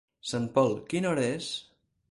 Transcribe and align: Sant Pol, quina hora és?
Sant 0.29 0.47
Pol, 0.55 0.73
quina 0.95 1.11
hora 1.11 1.27
és? 1.37 1.53